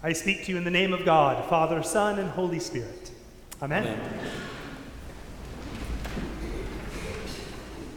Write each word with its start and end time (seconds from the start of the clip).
I 0.00 0.12
speak 0.12 0.44
to 0.44 0.52
you 0.52 0.58
in 0.58 0.62
the 0.62 0.70
name 0.70 0.92
of 0.92 1.04
God, 1.04 1.48
Father, 1.48 1.82
Son, 1.82 2.20
and 2.20 2.30
Holy 2.30 2.60
Spirit. 2.60 3.10
Amen. 3.60 3.82
Amen. 3.82 4.30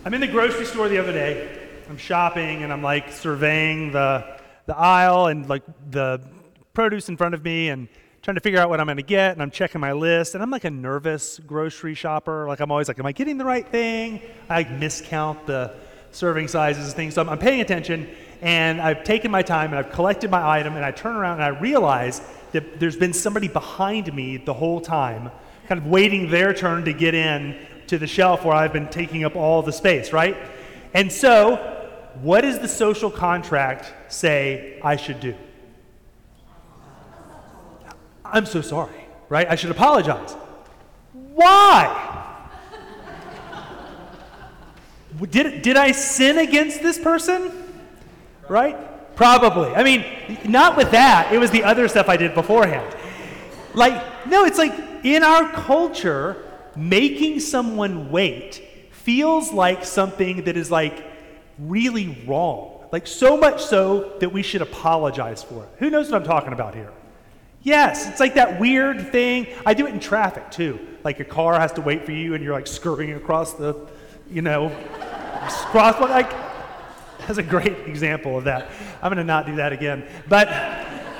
I'm 0.04 0.14
in 0.16 0.22
the 0.22 0.28
grocery 0.28 0.66
store 0.66 0.90
the 0.90 0.98
other 0.98 1.14
day. 1.14 1.60
I'm 1.88 1.98
shopping 1.98 2.64
and 2.64 2.74
I'm 2.74 2.82
like 2.82 3.12
surveying 3.12 3.92
the, 3.92 4.26
the 4.66 4.76
aisle 4.76 5.28
and 5.28 5.48
like 5.48 5.62
the 5.92 6.20
produce 6.74 7.08
in 7.08 7.18
front 7.18 7.35
of 7.35 7.44
me 7.44 7.69
and 7.69 7.87
trying 8.24 8.33
to 8.33 8.42
figure 8.42 8.60
out 8.60 8.70
what 8.70 8.79
I'm 8.79 8.88
going 8.88 8.97
to 8.97 9.04
get. 9.04 9.33
And 9.33 9.42
I'm 9.44 9.52
checking 9.52 9.79
my 9.79 9.92
list. 9.92 10.33
And 10.33 10.42
I'm 10.42 10.49
like 10.49 10.63
a 10.63 10.72
nervous 10.72 11.38
grocery 11.38 11.94
shopper. 11.94 12.47
Like 12.47 12.62
I'm 12.62 12.72
always 12.72 12.88
like, 12.88 12.97
am 12.97 13.06
I 13.06 13.12
getting 13.12 13.38
the 13.38 13.46
right 13.46 13.68
thing? 13.68 14.24
I 14.49 14.63
miscount 14.63 15.46
the 15.46 15.76
serving 16.09 16.48
sizes 16.48 16.88
and 16.88 16.95
things. 16.95 17.13
So 17.13 17.22
I'm, 17.22 17.30
I'm 17.30 17.38
paying 17.38 17.62
attention 17.62 18.09
and 18.41 18.81
I've 18.81 19.03
taken 19.03 19.30
my 19.30 19.44
time 19.44 19.71
and 19.71 19.80
I've 19.80 19.91
collected 19.91 20.31
my 20.31 20.57
item 20.57 20.76
and 20.76 20.84
I 20.84 20.91
turn 20.91 21.16
around 21.16 21.35
and 21.35 21.44
I 21.44 21.59
realize 21.59 22.21
that 22.52 22.80
there's 22.80 22.98
been 22.98 23.13
somebody 23.13 23.47
behind 23.47 24.13
me 24.13 24.38
the 24.38 24.53
whole 24.53 24.81
time, 24.81 25.31
kind 25.67 25.79
of 25.79 25.88
waiting 25.88 26.29
their 26.29 26.53
turn 26.53 26.83
to 26.85 26.93
get 26.93 27.13
in 27.13 27.55
to 27.88 27.99
the 27.99 28.07
shelf 28.07 28.43
where 28.43 28.55
I've 28.55 28.73
been 28.73 28.89
taking 28.89 29.23
up 29.23 29.35
all 29.35 29.61
the 29.61 29.71
space, 29.71 30.11
right? 30.11 30.35
And 30.93 31.11
so, 31.11 31.55
what 32.21 32.41
does 32.41 32.59
the 32.59 32.67
social 32.67 33.11
contract 33.11 33.93
say 34.11 34.80
I 34.83 34.95
should 34.95 35.19
do? 35.19 35.35
I'm 38.25 38.45
so 38.45 38.61
sorry, 38.61 39.05
right? 39.30 39.47
I 39.49 39.55
should 39.55 39.71
apologize. 39.71 40.35
Why? 41.13 42.38
did, 45.30 45.61
did 45.61 45.77
I 45.77 45.91
sin 45.91 46.38
against 46.38 46.81
this 46.81 46.97
person? 46.97 47.60
Right? 48.50 49.16
Probably. 49.16 49.73
I 49.76 49.84
mean, 49.84 50.05
not 50.45 50.77
with 50.77 50.91
that. 50.91 51.31
It 51.31 51.38
was 51.38 51.52
the 51.52 51.63
other 51.63 51.88
stuff 51.88 52.09
I 52.09 52.18
did 52.18 52.34
beforehand. 52.34 52.95
Like, 53.73 54.27
no, 54.27 54.45
it's 54.45 54.58
like 54.58 54.73
in 55.04 55.23
our 55.23 55.50
culture, 55.52 56.44
making 56.75 57.39
someone 57.39 58.11
wait 58.11 58.61
feels 58.92 59.52
like 59.52 59.83
something 59.83 60.44
that 60.44 60.58
is 60.58 60.72
like 60.72 61.03
really 61.59 62.23
wrong. 62.28 62.86
Like 62.92 63.08
so 63.08 63.38
much 63.38 63.64
so 63.64 64.17
that 64.20 64.31
we 64.31 64.44
should 64.44 64.61
apologize 64.61 65.44
for 65.44 65.64
it. 65.64 65.70
Who 65.80 65.89
knows 65.89 66.11
what 66.11 66.22
I'm 66.22 66.28
talking 66.28 66.53
about 66.53 66.76
here? 66.76 66.92
Yes, 67.64 68.08
it's 68.09 68.20
like 68.20 68.36
that 68.36 68.59
weird 68.59 69.11
thing. 69.11 69.48
I 69.66 69.73
do 69.73 69.86
it 69.86 69.94
in 69.94 70.00
traffic 70.00 70.50
too. 70.52 70.80
Like 71.03 71.20
a 71.20 71.26
car 71.26 71.59
has 71.59 71.72
to 71.73 71.81
wait 71.81 72.05
for 72.05 72.11
you 72.11 72.33
and 72.33 72.44
you're 72.44 72.53
like 72.53 72.67
scurrying 72.67 73.14
across 73.14 73.53
the, 73.53 73.76
you 74.30 74.42
know, 74.42 74.70
crosswalk. 75.72 76.09
Like, 76.09 76.50
that's 77.27 77.38
a 77.38 77.44
great 77.44 77.88
example 77.88 78.38
of 78.38 78.45
that. 78.45 78.69
I'm 79.02 79.09
going 79.09 79.17
to 79.17 79.23
not 79.23 79.45
do 79.45 79.55
that 79.55 79.73
again. 79.73 80.05
But 80.27 80.50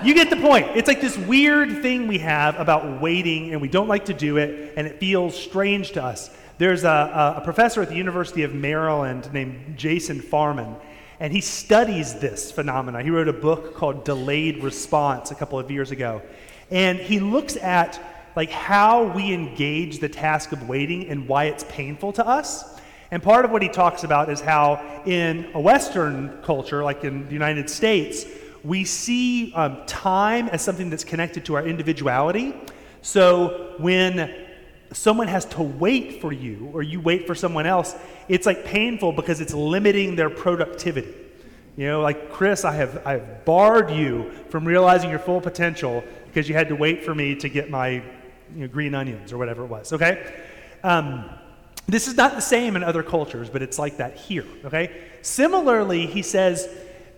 you 0.04 0.14
get 0.14 0.30
the 0.30 0.38
point. 0.38 0.68
It's 0.76 0.88
like 0.88 1.02
this 1.02 1.18
weird 1.18 1.82
thing 1.82 2.08
we 2.08 2.18
have 2.20 2.60
about 2.60 3.02
waiting, 3.02 3.52
and 3.52 3.62
we 3.62 3.68
don't 3.68 3.88
like 3.88 4.06
to 4.06 4.14
do 4.14 4.38
it, 4.38 4.74
and 4.76 4.88
it 4.88 5.00
feels 5.00 5.38
strange 5.38 5.92
to 5.92 6.04
us. 6.04 6.30
There's 6.58 6.84
a, 6.84 7.34
a 7.38 7.42
professor 7.44 7.82
at 7.82 7.90
the 7.90 7.96
University 7.96 8.44
of 8.44 8.54
Maryland 8.54 9.32
named 9.34 9.78
Jason 9.78 10.20
Farman, 10.20 10.76
and 11.20 11.32
he 11.32 11.42
studies 11.42 12.16
this 12.16 12.52
phenomena. 12.52 13.04
He 13.04 13.10
wrote 13.10 13.28
a 13.28 13.34
book 13.34 13.76
called 13.76 14.06
Delayed 14.06 14.64
Response 14.64 15.32
a 15.32 15.36
couple 15.36 15.60
of 15.60 15.70
years 15.70 15.92
ago. 15.92 16.22
And 16.72 17.00
he 17.00 17.20
looks 17.20 17.58
at 17.58 18.00
like 18.36 18.50
how 18.50 19.04
we 19.04 19.34
engage 19.34 20.00
the 20.00 20.10
task 20.10 20.52
of 20.52 20.68
waiting 20.68 21.10
and 21.10 21.28
why 21.28 21.46
it's 21.46 21.66
painful 21.66 22.14
to 22.14 22.26
us. 22.26 22.71
And 23.12 23.22
part 23.22 23.44
of 23.44 23.52
what 23.52 23.62
he 23.62 23.68
talks 23.68 24.06
about 24.06 24.30
is 24.30 24.40
how 24.40 25.04
in 25.06 25.52
a 25.54 25.60
Western 25.60 26.42
culture, 26.44 26.82
like 26.82 27.04
in 27.04 27.28
the 27.28 27.34
United 27.34 27.70
States, 27.70 28.26
we 28.64 28.86
see 28.86 29.54
um, 29.54 29.86
time 29.86 30.48
as 30.50 30.62
something 30.62 30.90
that's 30.90 31.04
connected 31.04 31.44
to 31.46 31.56
our 31.56 31.68
individuality. 31.68 32.56
So 33.02 33.76
when 33.80 34.34
someone 34.94 35.28
has 35.28 35.46
to 35.46 35.62
wait 35.62 36.22
for 36.22 36.32
you 36.32 36.70
or 36.74 36.84
you 36.84 37.02
wait 37.02 37.28
for 37.28 37.36
someone 37.36 37.66
else, 37.66 37.96
it's 38.30 38.46
like 38.46 38.64
painful 38.64 39.12
because 39.12 39.42
it's 39.42 39.54
limiting 39.54 40.16
their 40.16 40.30
productivity. 40.30 41.14
You 41.76 41.88
know, 41.88 42.02
like 42.02 42.32
Chris, 42.32 42.64
I 42.64 42.74
have 42.74 43.06
I've 43.06 43.44
barred 43.44 43.92
you 43.92 44.32
from 44.50 44.66
realizing 44.66 45.10
your 45.10 45.20
full 45.20 45.42
potential 45.42 46.04
because 46.28 46.48
you 46.48 46.56
had 46.56 46.70
to 46.70 46.76
wait 46.76 47.04
for 47.04 47.16
me 47.16 47.36
to 47.36 47.50
get 47.50 47.70
my 47.70 47.90
you 47.90 48.04
know, 48.56 48.68
green 48.68 48.94
onions 48.94 49.34
or 49.34 49.38
whatever 49.38 49.64
it 49.64 49.68
was. 49.68 49.92
Okay. 49.94 50.34
Um, 50.84 51.30
this 51.92 52.08
is 52.08 52.16
not 52.16 52.36
the 52.36 52.42
same 52.42 52.76
in 52.76 52.84
other 52.84 53.04
cultures, 53.04 53.50
but 53.50 53.62
it's 53.62 53.78
like 53.78 53.98
that 53.98 54.16
here. 54.16 54.46
Okay. 54.66 55.02
Similarly, 55.22 56.06
he 56.06 56.22
says 56.22 56.70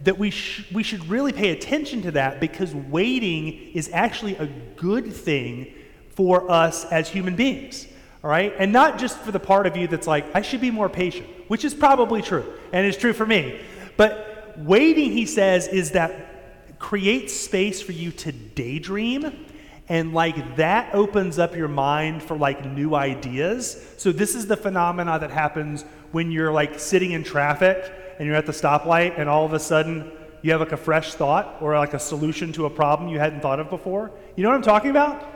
that 0.01 0.17
we, 0.17 0.31
sh- 0.31 0.65
we 0.73 0.81
should 0.83 1.07
really 1.07 1.31
pay 1.31 1.51
attention 1.51 2.01
to 2.01 2.11
that 2.11 2.39
because 2.39 2.73
waiting 2.73 3.71
is 3.73 3.89
actually 3.93 4.35
a 4.35 4.47
good 4.75 5.13
thing 5.13 5.73
for 6.09 6.49
us 6.49 6.85
as 6.85 7.07
human 7.07 7.35
beings. 7.35 7.87
All 8.23 8.29
right? 8.29 8.53
And 8.57 8.73
not 8.73 8.97
just 8.97 9.19
for 9.19 9.31
the 9.31 9.39
part 9.39 9.67
of 9.67 9.77
you 9.77 9.87
that's 9.87 10.07
like, 10.07 10.25
I 10.35 10.41
should 10.41 10.61
be 10.61 10.71
more 10.71 10.89
patient, 10.89 11.27
which 11.49 11.63
is 11.63 11.73
probably 11.73 12.21
true, 12.21 12.45
and 12.71 12.85
it's 12.85 12.97
true 12.97 13.13
for 13.13 13.25
me. 13.25 13.59
But 13.95 14.55
waiting, 14.57 15.11
he 15.11 15.25
says, 15.25 15.67
is 15.67 15.91
that 15.91 16.79
creates 16.79 17.33
space 17.33 17.81
for 17.81 17.91
you 17.91 18.11
to 18.11 18.31
daydream 18.31 19.45
and 19.89 20.13
like 20.13 20.55
that 20.55 20.93
opens 20.95 21.37
up 21.39 21.55
your 21.55 21.67
mind 21.67 22.23
for 22.23 22.37
like 22.37 22.65
new 22.65 22.95
ideas 22.95 23.85
so 23.97 24.11
this 24.11 24.33
is 24.35 24.47
the 24.47 24.55
phenomena 24.55 25.19
that 25.19 25.31
happens 25.31 25.83
when 26.11 26.31
you're 26.31 26.51
like 26.51 26.79
sitting 26.79 27.11
in 27.11 27.23
traffic 27.23 27.91
and 28.17 28.27
you're 28.27 28.35
at 28.35 28.45
the 28.45 28.51
stoplight 28.51 29.19
and 29.19 29.27
all 29.29 29.45
of 29.45 29.53
a 29.53 29.59
sudden 29.59 30.11
you 30.43 30.51
have 30.51 30.59
like 30.59 30.73
a 30.73 30.77
fresh 30.77 31.13
thought 31.15 31.57
or 31.61 31.75
like 31.77 31.93
a 31.93 31.99
solution 31.99 32.51
to 32.53 32.65
a 32.65 32.69
problem 32.69 33.09
you 33.09 33.17
hadn't 33.17 33.41
thought 33.41 33.59
of 33.59 33.69
before. 33.69 34.11
You 34.35 34.43
know 34.43 34.49
what 34.49 34.55
I'm 34.55 34.61
talking 34.61 34.91
about? 34.91 35.29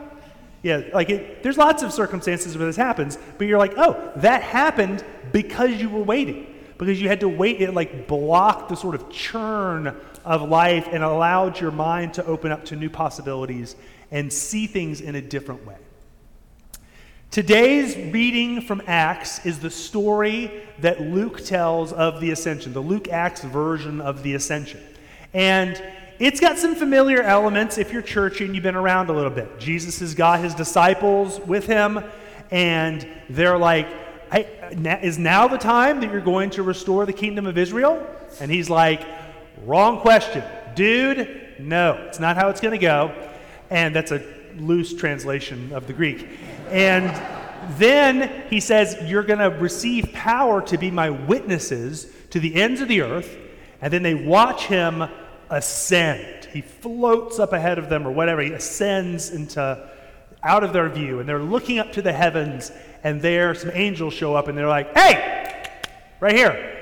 Yeah, 0.62 0.82
like 0.92 1.08
it, 1.08 1.42
there's 1.42 1.56
lots 1.56 1.82
of 1.82 1.92
circumstances 1.92 2.56
where 2.56 2.66
this 2.66 2.76
happens, 2.76 3.18
but 3.38 3.46
you're 3.46 3.58
like, 3.58 3.74
oh, 3.76 4.12
that 4.16 4.42
happened 4.42 5.04
because 5.32 5.70
you 5.80 5.88
were 5.88 6.02
waiting. 6.02 6.54
Because 6.76 7.00
you 7.00 7.08
had 7.08 7.20
to 7.20 7.28
wait, 7.28 7.60
it 7.60 7.72
like 7.74 8.06
blocked 8.06 8.68
the 8.68 8.76
sort 8.76 8.94
of 8.94 9.10
churn 9.10 9.96
of 10.24 10.48
life 10.48 10.88
and 10.92 11.02
allowed 11.02 11.58
your 11.58 11.70
mind 11.70 12.14
to 12.14 12.24
open 12.26 12.52
up 12.52 12.64
to 12.66 12.76
new 12.76 12.90
possibilities 12.90 13.74
and 14.10 14.32
see 14.32 14.66
things 14.66 15.00
in 15.00 15.14
a 15.14 15.22
different 15.22 15.66
way. 15.66 15.76
Today's 17.30 17.94
reading 17.94 18.62
from 18.62 18.82
Acts 18.86 19.44
is 19.44 19.58
the 19.58 19.70
story 19.70 20.62
that 20.80 21.02
Luke 21.02 21.44
tells 21.44 21.92
of 21.92 22.20
the 22.20 22.30
ascension, 22.30 22.72
the 22.72 22.80
Luke 22.80 23.08
Acts 23.08 23.42
version 23.42 24.00
of 24.00 24.22
the 24.22 24.34
ascension. 24.34 24.80
And 25.34 25.82
it's 26.18 26.40
got 26.40 26.58
some 26.58 26.74
familiar 26.74 27.20
elements 27.22 27.76
if 27.76 27.92
you're 27.92 28.00
churchy 28.02 28.46
and 28.46 28.54
you've 28.54 28.64
been 28.64 28.74
around 28.74 29.10
a 29.10 29.12
little 29.12 29.30
bit. 29.30 29.60
Jesus 29.60 30.00
has 30.00 30.14
got 30.14 30.40
his 30.40 30.54
disciples 30.54 31.38
with 31.40 31.66
him, 31.66 32.02
and 32.50 33.06
they're 33.28 33.58
like, 33.58 33.88
Is 34.32 35.18
now 35.18 35.48
the 35.48 35.58
time 35.58 36.00
that 36.00 36.10
you're 36.10 36.22
going 36.22 36.48
to 36.50 36.62
restore 36.62 37.04
the 37.04 37.12
kingdom 37.12 37.46
of 37.46 37.58
Israel? 37.58 38.04
And 38.40 38.50
he's 38.50 38.70
like, 38.70 39.06
Wrong 39.64 40.00
question. 40.00 40.42
Dude, 40.74 41.56
no, 41.58 41.92
it's 42.08 42.18
not 42.18 42.36
how 42.36 42.48
it's 42.48 42.60
going 42.60 42.72
to 42.72 42.78
go. 42.78 43.14
And 43.70 43.94
that's 43.94 44.12
a 44.12 44.22
loose 44.56 44.94
translation 44.94 45.72
of 45.72 45.86
the 45.86 45.92
Greek. 45.92 46.26
And 46.70 47.10
then 47.78 48.46
he 48.48 48.60
says, 48.60 48.96
You're 49.02 49.22
going 49.22 49.38
to 49.38 49.50
receive 49.58 50.12
power 50.12 50.62
to 50.62 50.78
be 50.78 50.90
my 50.90 51.10
witnesses 51.10 52.12
to 52.30 52.40
the 52.40 52.54
ends 52.60 52.80
of 52.80 52.88
the 52.88 53.02
earth. 53.02 53.36
And 53.80 53.92
then 53.92 54.02
they 54.02 54.14
watch 54.14 54.66
him 54.66 55.04
ascend. 55.50 56.46
He 56.52 56.60
floats 56.60 57.38
up 57.38 57.52
ahead 57.52 57.78
of 57.78 57.88
them 57.88 58.06
or 58.06 58.10
whatever. 58.10 58.42
He 58.42 58.52
ascends 58.52 59.30
into 59.30 59.90
out 60.42 60.64
of 60.64 60.72
their 60.72 60.88
view. 60.88 61.20
And 61.20 61.28
they're 61.28 61.38
looking 61.38 61.78
up 61.78 61.92
to 61.92 62.02
the 62.02 62.12
heavens. 62.12 62.72
And 63.04 63.20
there, 63.20 63.54
some 63.54 63.70
angels 63.74 64.14
show 64.14 64.34
up 64.34 64.48
and 64.48 64.56
they're 64.56 64.68
like, 64.68 64.96
Hey, 64.96 65.70
right 66.20 66.34
here. 66.34 66.74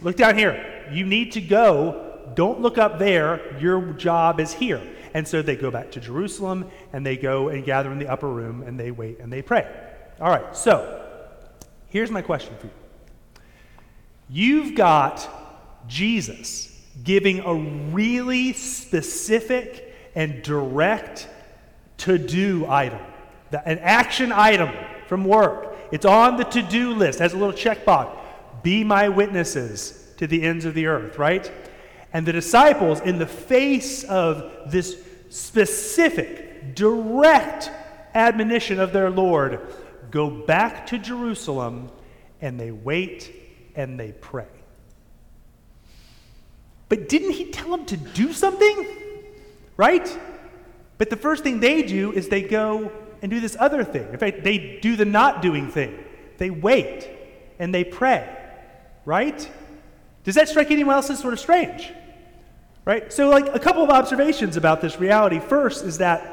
Look 0.00 0.16
down 0.16 0.36
here. 0.36 0.88
You 0.92 1.06
need 1.06 1.32
to 1.32 1.40
go. 1.40 2.30
Don't 2.34 2.60
look 2.60 2.78
up 2.78 2.98
there. 2.98 3.58
Your 3.60 3.92
job 3.92 4.40
is 4.40 4.52
here. 4.52 4.82
And 5.14 5.26
so 5.26 5.42
they 5.42 5.54
go 5.54 5.70
back 5.70 5.92
to 5.92 6.00
Jerusalem 6.00 6.68
and 6.92 7.06
they 7.06 7.16
go 7.16 7.48
and 7.48 7.64
gather 7.64 7.92
in 7.92 8.00
the 8.00 8.08
upper 8.08 8.28
room 8.28 8.62
and 8.62 8.78
they 8.78 8.90
wait 8.90 9.20
and 9.20 9.32
they 9.32 9.42
pray. 9.42 9.66
All 10.20 10.28
right, 10.28 10.56
so 10.56 11.06
here's 11.86 12.10
my 12.10 12.20
question 12.20 12.54
for 12.58 12.66
you. 12.66 12.72
You've 14.28 14.74
got 14.74 15.28
Jesus 15.86 16.70
giving 17.02 17.40
a 17.40 17.54
really 17.54 18.52
specific 18.52 19.94
and 20.14 20.42
direct 20.42 21.28
to 21.98 22.18
do 22.18 22.66
item, 22.68 23.00
an 23.64 23.78
action 23.78 24.32
item 24.32 24.70
from 25.06 25.24
work. 25.24 25.76
It's 25.92 26.06
on 26.06 26.36
the 26.36 26.44
to 26.44 26.62
do 26.62 26.94
list, 26.94 27.18
has 27.18 27.34
a 27.34 27.36
little 27.36 27.52
checkbox. 27.52 28.16
Be 28.62 28.82
my 28.82 29.08
witnesses 29.08 30.12
to 30.16 30.26
the 30.26 30.42
ends 30.42 30.64
of 30.64 30.74
the 30.74 30.86
earth, 30.86 31.18
right? 31.18 31.50
And 32.14 32.24
the 32.24 32.32
disciples, 32.32 33.00
in 33.00 33.18
the 33.18 33.26
face 33.26 34.04
of 34.04 34.70
this 34.70 34.96
specific, 35.30 36.74
direct 36.76 37.70
admonition 38.14 38.78
of 38.78 38.92
their 38.92 39.10
Lord, 39.10 39.60
go 40.12 40.30
back 40.30 40.86
to 40.86 40.98
Jerusalem 40.98 41.90
and 42.40 42.58
they 42.58 42.70
wait 42.70 43.34
and 43.74 43.98
they 43.98 44.12
pray. 44.12 44.46
But 46.88 47.08
didn't 47.08 47.32
he 47.32 47.50
tell 47.50 47.70
them 47.70 47.84
to 47.86 47.96
do 47.96 48.32
something? 48.32 48.86
Right? 49.76 50.16
But 50.98 51.10
the 51.10 51.16
first 51.16 51.42
thing 51.42 51.58
they 51.58 51.82
do 51.82 52.12
is 52.12 52.28
they 52.28 52.42
go 52.42 52.92
and 53.22 53.30
do 53.30 53.40
this 53.40 53.56
other 53.58 53.82
thing. 53.82 54.06
In 54.12 54.18
fact, 54.18 54.44
they 54.44 54.78
do 54.80 54.94
the 54.94 55.04
not 55.04 55.42
doing 55.42 55.68
thing. 55.68 55.98
They 56.38 56.50
wait 56.50 57.10
and 57.58 57.74
they 57.74 57.82
pray, 57.82 58.28
right? 59.04 59.50
Does 60.22 60.36
that 60.36 60.48
strike 60.48 60.70
anyone 60.70 60.94
else 60.94 61.10
as 61.10 61.18
sort 61.18 61.32
of 61.32 61.40
strange? 61.40 61.90
Right? 62.84 63.10
So, 63.12 63.30
like, 63.30 63.54
a 63.54 63.58
couple 63.58 63.82
of 63.82 63.90
observations 63.90 64.56
about 64.56 64.80
this 64.82 65.00
reality. 65.00 65.40
First 65.40 65.84
is 65.84 65.98
that 65.98 66.30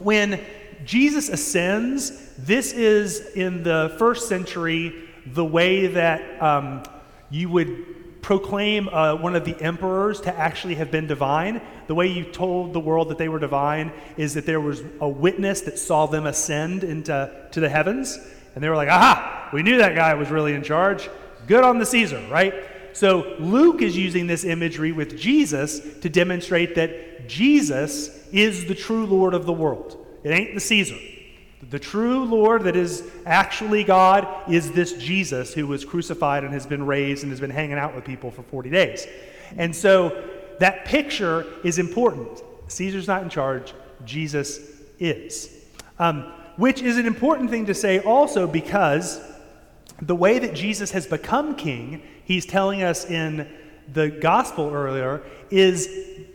when 0.00 0.40
Jesus 0.84 1.28
ascends, 1.28 2.34
this 2.36 2.72
is 2.72 3.20
in 3.36 3.62
the 3.62 3.94
first 3.98 4.28
century 4.28 5.08
the 5.26 5.44
way 5.44 5.86
that 5.86 6.42
um, 6.42 6.82
you 7.30 7.48
would 7.48 8.22
proclaim 8.22 8.88
uh, 8.88 9.16
one 9.16 9.36
of 9.36 9.44
the 9.44 9.60
emperors 9.60 10.20
to 10.22 10.36
actually 10.36 10.76
have 10.76 10.90
been 10.90 11.06
divine. 11.06 11.60
The 11.86 11.94
way 11.94 12.06
you 12.06 12.24
told 12.24 12.72
the 12.72 12.80
world 12.80 13.08
that 13.10 13.18
they 13.18 13.28
were 13.28 13.38
divine 13.38 13.92
is 14.16 14.34
that 14.34 14.46
there 14.46 14.60
was 14.60 14.82
a 15.00 15.08
witness 15.08 15.60
that 15.62 15.78
saw 15.78 16.06
them 16.06 16.26
ascend 16.26 16.84
into 16.84 17.30
to 17.52 17.60
the 17.60 17.68
heavens, 17.68 18.18
and 18.54 18.62
they 18.62 18.68
were 18.68 18.76
like, 18.76 18.88
aha, 18.88 19.50
we 19.52 19.62
knew 19.62 19.78
that 19.78 19.94
guy 19.94 20.14
was 20.14 20.30
really 20.30 20.54
in 20.54 20.62
charge. 20.62 21.08
Good 21.46 21.64
on 21.64 21.78
the 21.78 21.86
Caesar, 21.86 22.24
right? 22.30 22.54
So 22.92 23.36
Luke 23.38 23.82
is 23.82 23.96
using 23.96 24.26
this 24.26 24.44
imagery 24.44 24.92
with 24.92 25.18
Jesus 25.18 25.80
to 26.00 26.08
demonstrate 26.08 26.74
that 26.74 27.28
Jesus 27.28 28.08
is 28.32 28.66
the 28.66 28.74
true 28.74 29.06
Lord 29.06 29.34
of 29.34 29.46
the 29.46 29.52
world. 29.52 30.04
It 30.22 30.30
ain't 30.30 30.54
the 30.54 30.60
Caesar. 30.60 30.98
The 31.70 31.78
true 31.78 32.24
Lord 32.24 32.64
that 32.64 32.76
is 32.76 33.08
actually 33.24 33.84
God 33.84 34.26
is 34.50 34.72
this 34.72 34.92
Jesus 34.94 35.54
who 35.54 35.66
was 35.66 35.84
crucified 35.84 36.44
and 36.44 36.52
has 36.52 36.66
been 36.66 36.84
raised 36.84 37.22
and 37.22 37.32
has 37.32 37.40
been 37.40 37.50
hanging 37.50 37.78
out 37.78 37.94
with 37.94 38.04
people 38.04 38.30
for 38.30 38.42
40 38.42 38.70
days. 38.70 39.06
And 39.56 39.74
so 39.74 40.22
that 40.58 40.84
picture 40.84 41.46
is 41.64 41.78
important. 41.78 42.42
Caesar's 42.68 43.06
not 43.06 43.22
in 43.22 43.28
charge, 43.28 43.74
Jesus 44.04 44.60
is. 44.98 45.50
Um, 45.98 46.32
which 46.56 46.82
is 46.82 46.98
an 46.98 47.06
important 47.06 47.50
thing 47.50 47.66
to 47.66 47.74
say 47.74 48.00
also 48.00 48.46
because 48.46 49.20
the 50.00 50.16
way 50.16 50.38
that 50.38 50.54
Jesus 50.54 50.90
has 50.90 51.06
become 51.06 51.54
king, 51.54 52.02
he's 52.24 52.46
telling 52.46 52.82
us 52.82 53.04
in 53.04 53.50
the 53.92 54.08
gospel 54.08 54.70
earlier, 54.72 55.22
is 55.50 55.88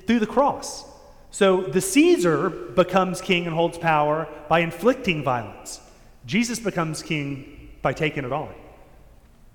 through 0.05 0.19
the 0.19 0.27
cross. 0.27 0.85
So 1.31 1.61
the 1.61 1.81
Caesar 1.81 2.49
becomes 2.49 3.21
king 3.21 3.45
and 3.45 3.53
holds 3.53 3.77
power 3.77 4.27
by 4.49 4.59
inflicting 4.59 5.23
violence. 5.23 5.81
Jesus 6.25 6.59
becomes 6.59 7.01
king 7.01 7.69
by 7.81 7.93
taking 7.93 8.25
it 8.25 8.33
on. 8.33 8.53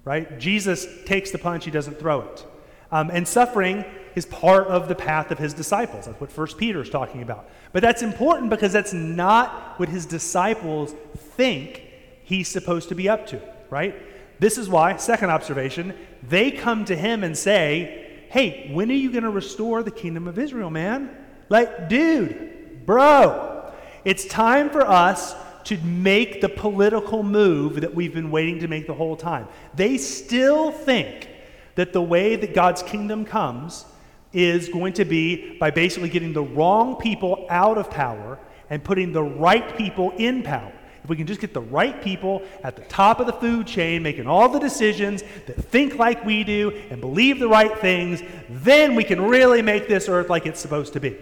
Right? 0.05 0.39
Jesus 0.39 0.87
takes 1.05 1.31
the 1.31 1.39
punch, 1.39 1.65
he 1.65 1.71
doesn't 1.71 1.99
throw 1.99 2.23
it. 2.23 2.47
Um, 2.91 3.11
and 3.11 3.27
suffering 3.27 3.85
is 4.15 4.27
part 4.27 4.67
of 4.67 4.89
the 4.89 4.95
path 4.95 5.31
of 5.31 5.39
his 5.39 5.55
disciples. 5.55 6.07
That's 6.07 6.21
what 6.21 6.31
First 6.31 6.59
Peter 6.59 6.83
is 6.83 6.91
talking 6.91 7.23
about. 7.23 7.49
But 7.73 7.83
that's 7.83 8.03
important 8.03 8.51
because 8.51 8.73
that's 8.73 8.93
not 8.93 9.79
what 9.79 9.89
his 9.89 10.05
disciples 10.05 10.95
think 11.17 11.83
he's 12.25 12.49
supposed 12.49 12.91
to 12.91 12.95
be 12.95 13.09
up 13.09 13.27
to, 13.29 13.41
right? 13.71 13.95
This 14.43 14.59
is 14.59 14.69
why, 14.69 14.97
second 14.97 15.31
observation, 15.31 15.95
they 16.21 16.51
come 16.51 16.85
to 16.87 16.97
him 16.97 17.23
and 17.23 17.39
say, 17.39 18.25
Hey, 18.29 18.73
when 18.73 18.91
are 18.91 18.95
you 18.95 19.13
going 19.13 19.23
to 19.23 19.31
restore 19.31 19.85
the 19.85 19.93
kingdom 19.93 20.27
of 20.27 20.37
Israel, 20.37 20.69
man? 20.69 21.17
Like, 21.49 21.89
dude, 21.89 22.85
bro, 22.85 23.73
it's 24.05 24.25
time 24.25 24.69
for 24.69 24.85
us 24.85 25.37
to 25.67 25.77
make 25.79 26.41
the 26.41 26.49
political 26.49 27.23
move 27.23 27.83
that 27.83 27.95
we've 27.95 28.13
been 28.13 28.33
waiting 28.33 28.59
to 28.59 28.67
make 28.67 28.89
the 28.89 28.95
whole 28.95 29.15
time. 29.15 29.47
They 29.77 29.97
still 29.97 30.73
think 30.73 31.29
that 31.77 31.93
the 31.93 32.03
way 32.03 32.35
that 32.35 32.53
God's 32.53 32.83
kingdom 32.83 33.25
comes 33.25 33.85
is 34.33 34.69
going 34.71 34.95
to 34.95 35.05
be 35.05 35.57
by 35.59 35.71
basically 35.71 36.09
getting 36.09 36.33
the 36.33 36.43
wrong 36.43 36.97
people 36.97 37.47
out 37.49 37.79
of 37.79 37.93
power 37.93 38.41
and 38.69 38.83
putting 38.83 39.13
the 39.13 39.23
right 39.23 39.77
people 39.77 40.11
in 40.17 40.43
power. 40.43 40.73
If 41.03 41.11
we 41.11 41.17
can 41.17 41.27
just 41.27 41.41
get 41.41 41.53
the 41.53 41.61
right 41.61 42.01
people 42.03 42.43
at 42.63 42.77
the 42.77 42.83
top 42.83 43.19
of 43.19 43.27
the 43.27 43.33
food 43.33 43.67
chain 43.67 44.03
making 44.03 44.27
all 44.27 44.49
the 44.49 44.61
decisions 44.61 45.23
that 45.47 45.57
think 45.57 45.97
like 45.97 46.25
we 46.25 46.45
do 46.45 46.71
and 46.91 47.01
believe 47.01 47.41
the 47.41 47.49
right 47.49 47.77
things, 47.79 48.23
then 48.49 48.95
we 48.95 49.03
can 49.03 49.21
really 49.21 49.63
make 49.63 49.89
this 49.89 50.09
earth 50.09 50.31
like 50.31 50.47
it's 50.47 50.61
supposed 50.61 50.93
to 50.93 51.01
be. 51.01 51.17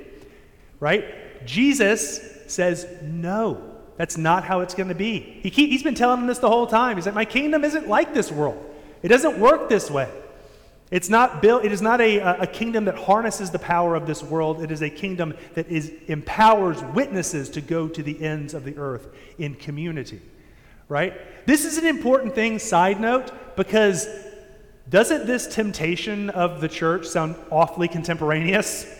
Right? 0.81 1.47
Jesus 1.47 2.21
says, 2.47 2.87
no, 3.03 3.77
that's 3.97 4.19
not 4.19 4.45
how 4.45 4.61
it's 4.61 4.75
going 4.75 4.89
to 4.89 4.95
be. 4.95 5.21
He 5.43 5.51
keep, 5.51 5.71
he's 5.71 5.83
been 5.83 5.95
telling 5.95 6.21
them 6.21 6.27
this 6.27 6.39
the 6.39 6.49
whole 6.49 6.67
time. 6.67 6.97
He's 6.97 7.07
like, 7.07 7.15
my 7.15 7.25
kingdom 7.25 7.65
isn't 7.65 7.89
like 7.89 8.13
this 8.13 8.31
world, 8.31 8.63
it 9.03 9.09
doesn't 9.09 9.39
work 9.39 9.69
this 9.69 9.91
way. 9.91 10.11
It's 10.91 11.09
not 11.09 11.41
built, 11.41 11.65
it 11.65 11.71
is 11.71 11.81
not 11.81 12.01
a, 12.01 12.19
a 12.43 12.47
kingdom 12.47 12.87
that 12.87 12.97
harnesses 12.97 13.51
the 13.51 13.61
power 13.61 13.95
of 13.95 14.07
this 14.07 14.23
world. 14.23 14.61
It 14.61 14.73
is 14.73 14.83
a 14.83 14.91
kingdom 14.91 15.35
that 15.55 15.69
is, 15.69 15.93
empowers 16.09 16.83
witnesses 16.83 17.49
to 17.51 17.61
go 17.61 17.87
to 17.87 18.03
the 18.03 18.21
ends 18.21 18.55
of 18.55 18.65
the 18.65 18.77
earth 18.77 19.07
in 19.39 19.55
community. 19.55 20.21
Right? 20.89 21.15
This 21.47 21.65
is 21.65 21.79
an 21.79 21.87
important 21.87 22.35
thing, 22.35 22.59
side 22.59 23.01
note, 23.01 23.31
because 23.57 24.09
doesn't 24.89 25.27
this 25.27 25.47
temptation 25.47 26.31
of 26.31 26.61
the 26.61 26.69
church 26.69 27.07
sound 27.07 27.37
awfully 27.51 27.87
contemporaneous? 27.87 28.97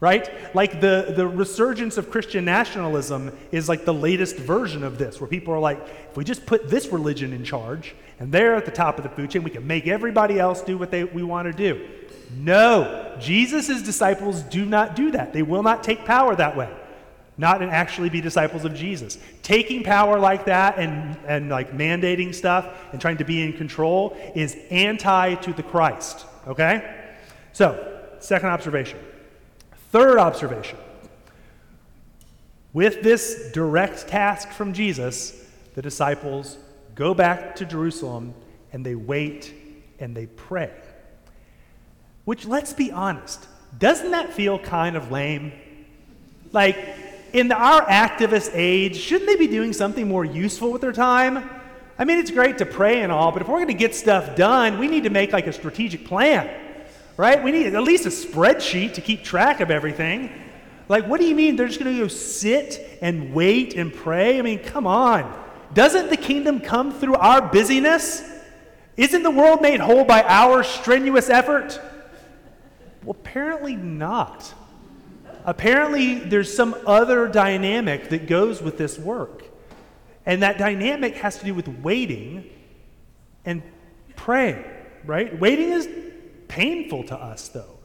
right? 0.00 0.54
Like 0.54 0.80
the, 0.80 1.14
the 1.16 1.26
resurgence 1.26 1.96
of 1.96 2.10
Christian 2.10 2.44
nationalism 2.44 3.36
is 3.50 3.68
like 3.68 3.84
the 3.84 3.94
latest 3.94 4.36
version 4.36 4.84
of 4.84 4.98
this, 4.98 5.20
where 5.20 5.28
people 5.28 5.54
are 5.54 5.58
like, 5.58 5.80
if 6.10 6.16
we 6.16 6.24
just 6.24 6.44
put 6.46 6.68
this 6.68 6.88
religion 6.88 7.32
in 7.32 7.44
charge 7.44 7.94
and 8.18 8.30
they're 8.30 8.54
at 8.54 8.64
the 8.64 8.70
top 8.70 8.98
of 8.98 9.04
the 9.04 9.10
food 9.10 9.30
chain, 9.30 9.42
we 9.42 9.50
can 9.50 9.66
make 9.66 9.86
everybody 9.86 10.38
else 10.38 10.60
do 10.62 10.76
what 10.76 10.90
they, 10.90 11.04
we 11.04 11.22
want 11.22 11.46
to 11.46 11.52
do. 11.52 11.88
No, 12.36 13.16
Jesus' 13.20 13.82
disciples 13.82 14.42
do 14.42 14.64
not 14.66 14.96
do 14.96 15.12
that. 15.12 15.32
They 15.32 15.42
will 15.42 15.62
not 15.62 15.82
take 15.82 16.04
power 16.04 16.34
that 16.34 16.56
way. 16.56 16.68
Not 17.38 17.60
and 17.60 17.70
actually 17.70 18.08
be 18.08 18.20
disciples 18.20 18.64
of 18.64 18.74
Jesus. 18.74 19.18
Taking 19.42 19.82
power 19.82 20.18
like 20.18 20.46
that 20.46 20.78
and, 20.78 21.16
and 21.26 21.50
like 21.50 21.72
mandating 21.72 22.34
stuff 22.34 22.66
and 22.92 23.00
trying 23.00 23.18
to 23.18 23.24
be 23.24 23.42
in 23.42 23.52
control 23.52 24.16
is 24.34 24.56
anti 24.70 25.34
to 25.34 25.52
the 25.52 25.62
Christ. 25.62 26.26
Okay? 26.46 27.12
So, 27.52 28.02
second 28.20 28.48
observation. 28.48 28.98
Third 29.96 30.18
observation 30.18 30.76
with 32.74 33.00
this 33.00 33.50
direct 33.52 34.06
task 34.08 34.50
from 34.50 34.74
Jesus, 34.74 35.42
the 35.74 35.80
disciples 35.80 36.58
go 36.94 37.14
back 37.14 37.56
to 37.56 37.64
Jerusalem 37.64 38.34
and 38.74 38.84
they 38.84 38.94
wait 38.94 39.54
and 39.98 40.14
they 40.14 40.26
pray. 40.26 40.70
Which, 42.26 42.44
let's 42.44 42.74
be 42.74 42.92
honest, 42.92 43.48
doesn't 43.78 44.10
that 44.10 44.34
feel 44.34 44.58
kind 44.58 44.96
of 44.96 45.10
lame? 45.10 45.50
Like, 46.52 46.76
in 47.32 47.50
our 47.50 47.80
activist 47.86 48.50
age, 48.52 48.98
shouldn't 48.98 49.30
they 49.30 49.36
be 49.36 49.46
doing 49.46 49.72
something 49.72 50.06
more 50.06 50.26
useful 50.26 50.72
with 50.72 50.82
their 50.82 50.92
time? 50.92 51.48
I 51.98 52.04
mean, 52.04 52.18
it's 52.18 52.30
great 52.30 52.58
to 52.58 52.66
pray 52.66 53.00
and 53.00 53.10
all, 53.10 53.32
but 53.32 53.40
if 53.40 53.48
we're 53.48 53.54
going 53.54 53.68
to 53.68 53.72
get 53.72 53.94
stuff 53.94 54.36
done, 54.36 54.78
we 54.78 54.88
need 54.88 55.04
to 55.04 55.10
make 55.10 55.32
like 55.32 55.46
a 55.46 55.54
strategic 55.54 56.04
plan 56.04 56.65
right? 57.16 57.42
We 57.42 57.52
need 57.52 57.74
at 57.74 57.82
least 57.82 58.06
a 58.06 58.10
spreadsheet 58.10 58.94
to 58.94 59.00
keep 59.00 59.24
track 59.24 59.60
of 59.60 59.70
everything. 59.70 60.30
Like, 60.88 61.06
what 61.06 61.20
do 61.20 61.26
you 61.26 61.34
mean 61.34 61.56
they're 61.56 61.66
just 61.66 61.80
going 61.80 61.94
to 61.94 62.02
go 62.02 62.08
sit 62.08 62.98
and 63.02 63.34
wait 63.34 63.74
and 63.74 63.92
pray? 63.92 64.38
I 64.38 64.42
mean, 64.42 64.60
come 64.60 64.86
on. 64.86 65.44
Doesn't 65.74 66.10
the 66.10 66.16
kingdom 66.16 66.60
come 66.60 66.92
through 66.92 67.16
our 67.16 67.42
busyness? 67.42 68.22
Isn't 68.96 69.22
the 69.22 69.30
world 69.30 69.62
made 69.62 69.80
whole 69.80 70.04
by 70.04 70.22
our 70.22 70.62
strenuous 70.62 71.28
effort? 71.28 71.80
Well, 73.02 73.16
apparently 73.18 73.76
not. 73.76 74.54
Apparently, 75.44 76.18
there's 76.18 76.54
some 76.54 76.74
other 76.86 77.28
dynamic 77.28 78.08
that 78.08 78.26
goes 78.26 78.62
with 78.62 78.78
this 78.78 78.98
work. 78.98 79.44
And 80.24 80.42
that 80.42 80.58
dynamic 80.58 81.16
has 81.16 81.38
to 81.38 81.44
do 81.44 81.54
with 81.54 81.68
waiting 81.68 82.50
and 83.44 83.62
praying, 84.16 84.64
right? 85.04 85.38
Waiting 85.38 85.70
is 85.70 85.88
painful 86.48 87.04
to 87.04 87.16
us, 87.16 87.48
though. 87.48 87.78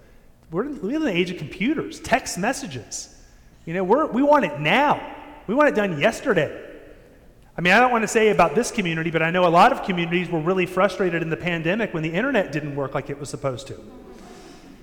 We're, 0.52 0.68
we 0.68 0.98
live 0.98 1.02
in 1.02 1.08
the 1.08 1.16
age 1.16 1.32
of 1.32 1.38
computers, 1.38 2.00
text 2.00 2.38
messages. 2.38 3.16
You 3.66 3.74
know, 3.74 3.84
we're, 3.84 4.06
we 4.08 4.22
want 4.22 4.46
it 4.46 4.60
now. 4.60 5.16
We 5.48 5.56
want 5.56 5.70
it 5.70 5.76
done 5.76 6.00
yesterday. 6.00 6.70
I 7.58 7.62
mean, 7.62 7.74
I 7.74 7.80
don't 7.80 7.92
want 7.92 8.04
to 8.04 8.08
say 8.08 8.30
about 8.30 8.56
this 8.56 8.72
community, 8.72 9.12
but 9.12 9.22
I 9.22 9.30
know 9.32 9.46
a 9.46 9.50
lot 9.50 9.72
of 9.72 9.84
communities 9.84 10.30
were 10.30 10.40
really 10.40 10.66
frustrated 10.66 11.22
in 11.22 11.30
the 11.30 11.38
pandemic 11.38 11.94
when 11.94 12.04
the 12.04 12.12
internet 12.12 12.52
didn't 12.52 12.76
work 12.76 12.96
like 12.96 13.10
it 13.10 13.20
was 13.20 13.30
supposed 13.30 13.68
to. 13.68 13.80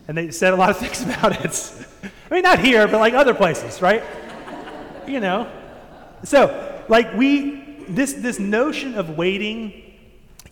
And 0.07 0.17
they 0.17 0.31
said 0.31 0.53
a 0.53 0.57
lot 0.57 0.71
of 0.71 0.77
things 0.79 1.03
about 1.03 1.45
it. 1.45 1.87
I 2.31 2.35
mean, 2.35 2.43
not 2.43 2.61
here, 2.61 2.87
but 2.87 2.99
like 2.99 3.15
other 3.15 3.35
places, 3.35 3.83
right? 3.83 4.03
you 5.09 5.21
know. 5.21 5.51
So, 6.25 6.85
like 6.89 7.15
we 7.15 7.85
this 7.89 8.15
this 8.15 8.39
notion 8.39 8.95
of 8.95 9.17
waiting 9.17 9.97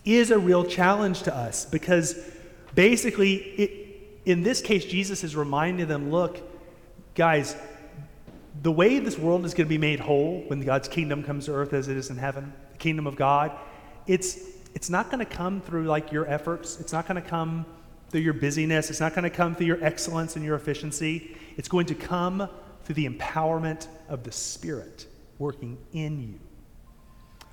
is 0.05 0.31
a 0.31 0.39
real 0.39 0.63
challenge 0.63 1.23
to 1.23 1.35
us 1.35 1.65
because 1.65 2.17
Basically, 2.77 3.33
it, 3.33 4.21
in 4.25 4.43
this 4.43 4.61
case, 4.61 4.85
Jesus 4.85 5.23
is 5.23 5.35
reminding 5.35 5.87
them 5.87 6.11
look, 6.11 6.39
guys, 7.15 7.55
the 8.61 8.71
way 8.71 8.99
this 8.99 9.17
world 9.17 9.45
is 9.45 9.55
going 9.55 9.65
to 9.65 9.69
be 9.69 9.79
made 9.79 9.99
whole 9.99 10.43
when 10.45 10.61
God's 10.61 10.87
kingdom 10.87 11.23
comes 11.23 11.45
to 11.45 11.53
earth 11.53 11.73
as 11.73 11.87
it 11.87 11.97
is 11.97 12.11
in 12.11 12.17
heaven, 12.17 12.53
the 12.73 12.77
kingdom 12.77 13.07
of 13.07 13.15
God, 13.15 13.51
it's, 14.05 14.37
it's 14.75 14.91
not 14.91 15.09
going 15.09 15.25
to 15.25 15.25
come 15.25 15.59
through 15.59 15.85
like 15.85 16.11
your 16.11 16.27
efforts. 16.27 16.79
It's 16.79 16.93
not 16.93 17.07
going 17.07 17.19
to 17.19 17.27
come 17.27 17.65
through 18.11 18.21
your 18.21 18.35
busyness. 18.35 18.91
It's 18.91 18.99
not 18.99 19.15
going 19.15 19.23
to 19.23 19.35
come 19.35 19.55
through 19.55 19.65
your 19.65 19.83
excellence 19.83 20.35
and 20.35 20.45
your 20.45 20.55
efficiency. 20.55 21.35
It's 21.57 21.67
going 21.67 21.87
to 21.87 21.95
come 21.95 22.47
through 22.83 22.93
the 22.93 23.09
empowerment 23.09 23.87
of 24.07 24.23
the 24.23 24.31
Spirit 24.31 25.07
working 25.39 25.79
in 25.93 26.21
you. 26.21 26.39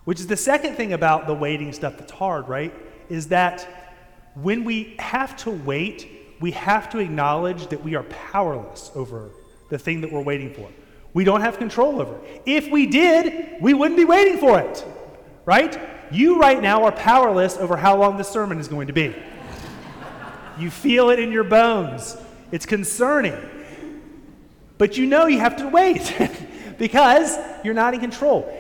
Which 0.05 0.21
is 0.21 0.27
the 0.27 0.37
second 0.37 0.75
thing 0.75 0.93
about 0.93 1.27
the 1.27 1.33
waiting 1.35 1.73
stuff 1.73 1.97
that's 1.97 2.13
hard, 2.13 2.47
right? 2.47 2.75
Is 3.09 3.29
that 3.29 3.84
when 4.35 4.65
we 4.65 4.97
have 4.99 5.37
to 5.39 5.51
wait, 5.51 6.09
we 6.41 6.51
have 6.53 6.91
to 6.91 6.99
acknowledge 6.99 7.69
that 7.69 7.83
we 7.83 7.95
are 7.95 8.03
powerless 8.05 8.91
over 8.95 9.31
the 9.71 9.79
thing 9.79 10.01
that 10.01 10.13
we're 10.13 10.23
waiting 10.23 10.53
for. 10.53 10.69
We 11.13 11.25
don't 11.25 11.41
have 11.43 11.59
control 11.59 12.01
over 12.01 12.17
it. 12.17 12.43
If 12.45 12.71
we 12.71 12.87
did, 12.87 13.61
we 13.61 13.73
wouldn't 13.73 13.97
be 13.97 14.05
waiting 14.05 14.39
for 14.39 14.59
it, 14.59 14.85
right? 15.45 15.79
You 16.11 16.41
right 16.41 16.61
now 16.61 16.85
are 16.85 16.93
powerless 16.93 17.57
over 17.57 17.77
how 17.77 17.97
long 17.97 18.17
this 18.17 18.29
sermon 18.29 18.59
is 18.59 18.69
going 18.69 18.89
to 18.89 18.93
be. 18.93 19.15
you 20.59 20.71
feel 20.71 21.11
it 21.11 21.21
in 21.21 21.31
your 21.31 21.45
bones. 21.45 22.17
It's 22.51 22.67
concerning. 22.67 23.37
But 24.77 24.97
you 24.97 25.07
know 25.07 25.27
you 25.27 25.39
have 25.39 25.57
to 25.59 25.69
wait 25.69 26.15
because 26.79 27.39
you're 27.65 27.75
not 27.75 27.95
in 27.95 28.01
control. 28.01 28.53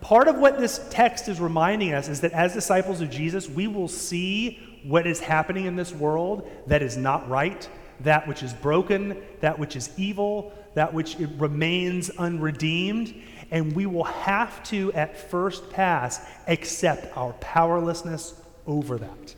Part 0.00 0.28
of 0.28 0.38
what 0.38 0.58
this 0.58 0.84
text 0.90 1.28
is 1.28 1.40
reminding 1.40 1.94
us 1.94 2.08
is 2.08 2.20
that 2.20 2.32
as 2.32 2.52
disciples 2.52 3.00
of 3.00 3.10
Jesus, 3.10 3.48
we 3.48 3.66
will 3.66 3.88
see 3.88 4.75
what 4.86 5.06
is 5.06 5.20
happening 5.20 5.66
in 5.66 5.76
this 5.76 5.92
world 5.92 6.48
that 6.66 6.82
is 6.82 6.96
not 6.96 7.28
right, 7.28 7.68
that 8.00 8.26
which 8.28 8.42
is 8.42 8.52
broken, 8.52 9.22
that 9.40 9.58
which 9.58 9.76
is 9.76 9.90
evil, 9.96 10.52
that 10.74 10.92
which 10.92 11.16
remains 11.38 12.10
unredeemed, 12.10 13.14
and 13.50 13.74
we 13.74 13.86
will 13.86 14.04
have 14.04 14.62
to, 14.64 14.92
at 14.92 15.18
first 15.30 15.70
pass, 15.70 16.20
accept 16.46 17.16
our 17.16 17.32
powerlessness 17.34 18.40
over 18.66 18.98
that. 18.98 19.34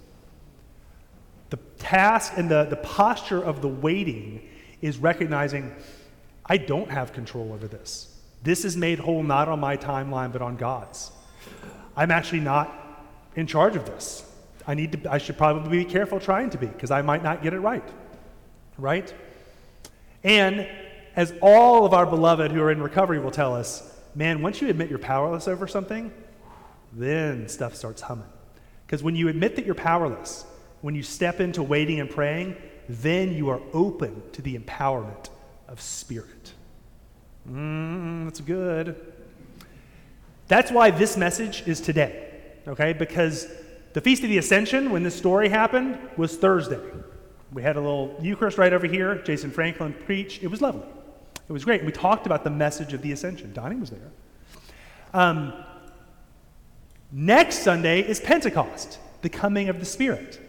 The 1.51 1.59
task 1.79 2.35
and 2.37 2.51
the, 2.51 2.65
the 2.65 2.77
posture 2.77 3.43
of 3.43 3.63
the 3.63 3.69
waiting 3.69 4.49
is 4.83 4.99
recognizing 4.99 5.75
I 6.45 6.57
don't 6.57 6.91
have 6.91 7.13
control 7.13 7.53
over 7.53 7.69
this. 7.69 8.15
This 8.43 8.65
is 8.65 8.77
made 8.77 8.99
whole 8.99 9.23
not 9.23 9.49
on 9.49 9.61
my 9.61 9.77
timeline, 9.77 10.33
but 10.33 10.43
on 10.43 10.57
God's. 10.57 11.11
I'm 11.97 12.11
actually 12.11 12.41
not 12.41 13.07
in 13.37 13.47
charge 13.47 13.77
of 13.77 13.85
this. 13.87 14.28
I 14.69 14.75
need 14.75 14.93
to, 14.93 15.11
I 15.11 15.17
should 15.17 15.39
probably 15.39 15.83
be 15.83 15.91
careful 15.91 16.21
trying 16.21 16.51
to 16.51 16.59
be, 16.59 16.67
because 16.67 16.91
I 16.91 17.01
might 17.01 17.23
not 17.23 17.43
get 17.43 17.55
it 17.55 17.59
right. 17.61 17.89
Right? 18.77 19.13
And 20.23 20.69
as 21.17 21.33
all 21.41 21.87
of 21.87 21.95
our 21.95 22.05
beloved 22.05 22.53
who 22.53 22.61
are 22.61 22.71
in 22.71 22.83
recovery 22.83 23.19
will 23.19 23.31
tell 23.31 23.57
us, 23.57 23.97
man, 24.15 24.43
once 24.43 24.61
you 24.61 24.69
admit 24.69 24.91
you're 24.91 24.99
powerless 24.99 25.49
over 25.49 25.67
something, 25.67 26.13
then 26.93 27.49
stuff 27.49 27.75
starts 27.75 28.03
humming. 28.03 28.29
Because 28.87 29.03
when 29.03 29.17
you 29.17 29.29
admit 29.29 29.57
that 29.57 29.65
you're 29.65 29.75
powerless, 29.75 30.45
when 30.83 30.95
you 30.95 31.03
step 31.03 31.41
into 31.41 31.63
waiting 31.63 31.99
and 31.99 32.11
praying, 32.11 32.55
then 32.91 33.33
you 33.33 33.49
are 33.49 33.61
open 33.73 34.23
to 34.33 34.43
the 34.43 34.59
empowerment 34.59 35.31
of 35.67 35.81
spirit. 35.81 36.53
Mm, 37.51 38.25
that's 38.25 38.41
good. 38.41 38.97
That's 40.47 40.71
why 40.71 40.91
this 40.91 41.17
message 41.17 41.67
is 41.67 41.81
today, 41.81 42.33
okay? 42.67 42.93
Because 42.93 43.49
the 43.93 44.01
Feast 44.01 44.23
of 44.23 44.29
the 44.29 44.39
Ascension, 44.39 44.91
when 44.91 45.03
this 45.03 45.15
story 45.15 45.49
happened, 45.49 45.99
was 46.17 46.37
Thursday. 46.37 46.81
We 47.53 47.63
had 47.63 47.77
a 47.77 47.81
little 47.81 48.17
Eucharist 48.21 48.59
right 48.59 48.73
over 48.73 48.87
here. 48.87 49.17
Jason 49.23 49.51
Franklin 49.51 49.95
preached. 50.05 50.43
It 50.43 50.49
was 50.49 50.61
lovely. 50.61 50.87
It 51.49 51.53
was 51.53 51.65
great. 51.65 51.85
We 51.85 51.93
talked 51.93 52.27
about 52.27 52.45
the 52.45 52.51
message 52.51 52.93
of 52.93 53.01
the 53.01 53.13
Ascension. 53.13 53.53
Donnie 53.55 53.77
was 53.77 53.91
there. 53.91 54.11
Um, 55.15 55.55
next 57.11 57.61
Sunday 57.61 58.01
is 58.01 58.21
Pentecost, 58.21 58.99
the 59.23 59.31
coming 59.31 59.71
of 59.71 59.81
the 59.81 59.87
Spirit. 59.87 60.41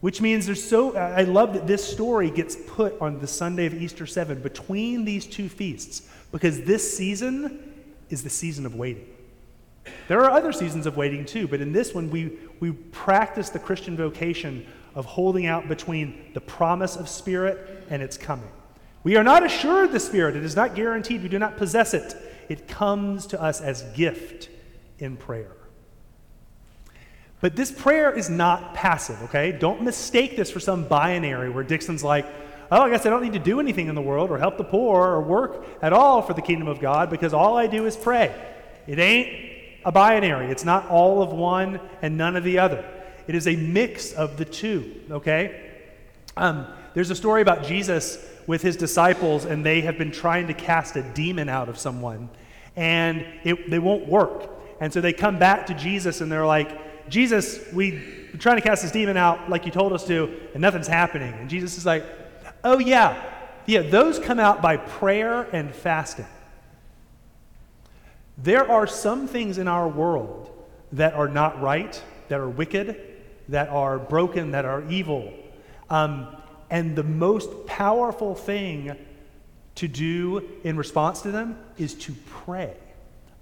Which 0.00 0.22
means 0.22 0.46
there's 0.46 0.66
so, 0.66 0.96
I 0.96 1.24
love 1.24 1.52
that 1.52 1.66
this 1.66 1.84
story 1.84 2.30
gets 2.30 2.56
put 2.66 2.98
on 3.02 3.18
the 3.20 3.26
Sunday 3.26 3.66
of 3.66 3.74
Easter 3.74 4.06
7 4.06 4.40
between 4.40 5.04
these 5.04 5.26
two 5.26 5.50
feasts 5.50 6.08
because 6.32 6.62
this 6.62 6.96
season 6.96 7.74
is 8.08 8.22
the 8.22 8.30
season 8.30 8.64
of 8.64 8.74
waiting. 8.74 9.06
There 10.08 10.20
are 10.24 10.30
other 10.30 10.52
seasons 10.52 10.86
of 10.86 10.96
waiting 10.96 11.24
too, 11.24 11.46
but 11.46 11.60
in 11.60 11.72
this 11.72 11.94
one, 11.94 12.10
we, 12.10 12.32
we 12.58 12.72
practice 12.72 13.50
the 13.50 13.58
Christian 13.58 13.96
vocation 13.96 14.66
of 14.94 15.04
holding 15.04 15.46
out 15.46 15.68
between 15.68 16.30
the 16.34 16.40
promise 16.40 16.96
of 16.96 17.08
Spirit 17.08 17.86
and 17.90 18.02
its 18.02 18.16
coming. 18.16 18.50
We 19.02 19.16
are 19.16 19.24
not 19.24 19.44
assured 19.44 19.92
the 19.92 20.00
Spirit, 20.00 20.36
it 20.36 20.44
is 20.44 20.56
not 20.56 20.74
guaranteed, 20.74 21.22
we 21.22 21.28
do 21.28 21.38
not 21.38 21.56
possess 21.56 21.94
it. 21.94 22.14
It 22.48 22.66
comes 22.66 23.26
to 23.28 23.40
us 23.40 23.60
as 23.60 23.82
gift 23.94 24.48
in 24.98 25.16
prayer. 25.16 25.52
But 27.40 27.56
this 27.56 27.70
prayer 27.70 28.12
is 28.12 28.28
not 28.28 28.74
passive, 28.74 29.22
okay? 29.24 29.52
Don't 29.52 29.82
mistake 29.82 30.36
this 30.36 30.50
for 30.50 30.60
some 30.60 30.84
binary 30.84 31.48
where 31.48 31.64
Dixon's 31.64 32.04
like, 32.04 32.26
oh, 32.70 32.82
I 32.82 32.90
guess 32.90 33.06
I 33.06 33.10
don't 33.10 33.22
need 33.22 33.32
to 33.32 33.38
do 33.38 33.60
anything 33.60 33.88
in 33.88 33.94
the 33.94 34.02
world 34.02 34.30
or 34.30 34.38
help 34.38 34.58
the 34.58 34.64
poor 34.64 35.00
or 35.00 35.22
work 35.22 35.64
at 35.80 35.92
all 35.92 36.22
for 36.22 36.34
the 36.34 36.42
kingdom 36.42 36.68
of 36.68 36.80
God 36.80 37.08
because 37.08 37.32
all 37.32 37.56
I 37.56 37.66
do 37.66 37.86
is 37.86 37.96
pray. 37.96 38.34
It 38.86 38.98
ain't 38.98 39.59
a 39.84 39.92
binary. 39.92 40.46
It's 40.46 40.64
not 40.64 40.88
all 40.88 41.22
of 41.22 41.32
one 41.32 41.80
and 42.02 42.16
none 42.16 42.36
of 42.36 42.44
the 42.44 42.58
other. 42.58 42.84
It 43.26 43.34
is 43.34 43.46
a 43.46 43.56
mix 43.56 44.12
of 44.12 44.36
the 44.36 44.44
two, 44.44 45.02
okay? 45.10 45.70
Um, 46.36 46.66
there's 46.94 47.10
a 47.10 47.14
story 47.14 47.42
about 47.42 47.64
Jesus 47.64 48.24
with 48.46 48.62
his 48.62 48.76
disciples, 48.76 49.44
and 49.44 49.64
they 49.64 49.82
have 49.82 49.96
been 49.96 50.10
trying 50.10 50.48
to 50.48 50.54
cast 50.54 50.96
a 50.96 51.02
demon 51.02 51.48
out 51.48 51.68
of 51.68 51.78
someone, 51.78 52.28
and 52.76 53.24
it, 53.44 53.70
they 53.70 53.78
won't 53.78 54.08
work. 54.08 54.50
And 54.80 54.92
so 54.92 55.00
they 55.00 55.12
come 55.12 55.38
back 55.38 55.66
to 55.66 55.74
Jesus 55.74 56.20
and 56.20 56.32
they're 56.32 56.46
like, 56.46 57.08
Jesus, 57.10 57.60
we, 57.72 57.96
are 58.32 58.38
trying 58.38 58.56
to 58.56 58.62
cast 58.62 58.82
this 58.82 58.90
demon 58.90 59.16
out 59.16 59.50
like 59.50 59.66
you 59.66 59.72
told 59.72 59.92
us 59.92 60.06
to, 60.06 60.34
and 60.54 60.62
nothing's 60.62 60.86
happening. 60.86 61.34
And 61.34 61.50
Jesus 61.50 61.76
is 61.76 61.84
like, 61.84 62.04
oh, 62.64 62.78
yeah, 62.78 63.22
yeah, 63.66 63.82
those 63.82 64.18
come 64.18 64.40
out 64.40 64.62
by 64.62 64.78
prayer 64.78 65.42
and 65.52 65.74
fasting. 65.74 66.26
There 68.42 68.70
are 68.70 68.86
some 68.86 69.26
things 69.26 69.58
in 69.58 69.68
our 69.68 69.88
world 69.88 70.50
that 70.92 71.14
are 71.14 71.28
not 71.28 71.60
right, 71.60 72.00
that 72.28 72.40
are 72.40 72.48
wicked, 72.48 73.00
that 73.48 73.68
are 73.68 73.98
broken, 73.98 74.52
that 74.52 74.64
are 74.64 74.82
evil. 74.90 75.32
Um, 75.88 76.28
and 76.70 76.94
the 76.94 77.02
most 77.02 77.66
powerful 77.66 78.34
thing 78.34 78.96
to 79.76 79.88
do 79.88 80.48
in 80.64 80.76
response 80.76 81.22
to 81.22 81.30
them 81.30 81.58
is 81.78 81.94
to 81.94 82.14
pray. 82.44 82.74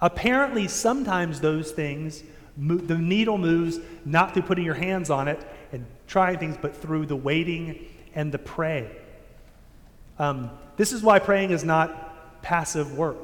Apparently, 0.01 0.69
sometimes 0.69 1.41
those 1.41 1.73
things 1.73 2.23
the 2.59 2.99
needle 2.99 3.39
moves 3.39 3.79
not 4.05 4.35
through 4.35 4.43
putting 4.43 4.65
your 4.65 4.75
hands 4.75 5.11
on 5.11 5.29
it 5.29 5.41
and 5.73 5.87
trying 6.09 6.39
things, 6.39 6.57
but 6.61 6.77
through 6.77 7.07
the 7.07 7.15
waiting 7.15 7.87
and 8.15 8.33
the 8.33 8.39
praying. 8.39 8.91
Um, 10.19 10.51
this 10.77 10.93
is 10.93 11.03
why 11.03 11.21
praying 11.21 11.51
is 11.51 11.63
not 11.63 12.43
passive 12.43 12.99
work. 12.99 13.19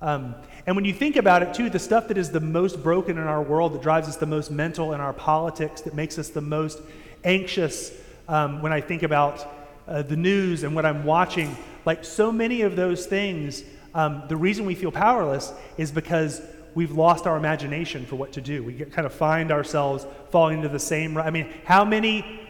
Um, 0.00 0.36
and 0.66 0.76
when 0.76 0.84
you 0.84 0.92
think 0.92 1.16
about 1.16 1.42
it, 1.42 1.54
too, 1.54 1.70
the 1.70 1.78
stuff 1.78 2.08
that 2.08 2.16
is 2.16 2.30
the 2.30 2.40
most 2.40 2.82
broken 2.82 3.18
in 3.18 3.24
our 3.24 3.42
world, 3.42 3.74
that 3.74 3.82
drives 3.82 4.08
us 4.08 4.16
the 4.16 4.26
most 4.26 4.50
mental 4.50 4.92
in 4.92 5.00
our 5.00 5.12
politics, 5.12 5.80
that 5.82 5.94
makes 5.94 6.18
us 6.18 6.28
the 6.28 6.40
most 6.40 6.80
anxious 7.24 7.92
um, 8.28 8.62
when 8.62 8.72
I 8.72 8.80
think 8.80 9.02
about 9.02 9.46
uh, 9.88 10.02
the 10.02 10.16
news 10.16 10.62
and 10.62 10.74
what 10.74 10.86
I'm 10.86 11.04
watching, 11.04 11.56
like 11.84 12.04
so 12.04 12.30
many 12.30 12.62
of 12.62 12.76
those 12.76 13.06
things, 13.06 13.64
um, 13.94 14.22
the 14.28 14.36
reason 14.36 14.64
we 14.64 14.74
feel 14.74 14.92
powerless 14.92 15.52
is 15.76 15.90
because 15.90 16.40
we've 16.74 16.92
lost 16.92 17.26
our 17.26 17.36
imagination 17.36 18.06
for 18.06 18.16
what 18.16 18.32
to 18.32 18.40
do. 18.40 18.62
We 18.62 18.72
get, 18.72 18.92
kind 18.92 19.04
of 19.04 19.12
find 19.12 19.50
ourselves 19.50 20.06
falling 20.30 20.58
into 20.58 20.68
the 20.68 20.78
same. 20.78 21.16
I 21.18 21.30
mean, 21.30 21.52
how 21.64 21.84
many 21.84 22.40